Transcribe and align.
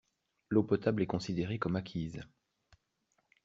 L'eau 0.49 0.63
potable 0.63 1.03
est 1.03 1.05
considérée 1.05 1.59
comme 1.59 1.75
acquise. 1.75 2.23